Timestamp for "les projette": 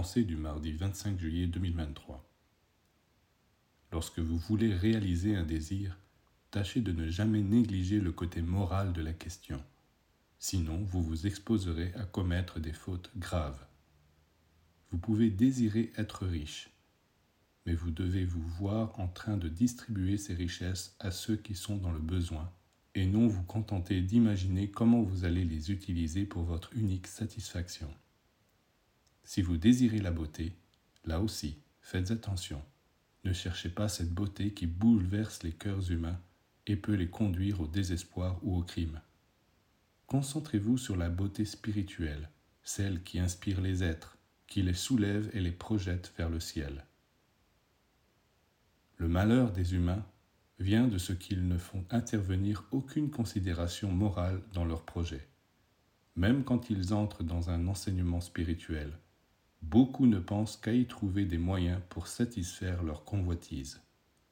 45.40-46.12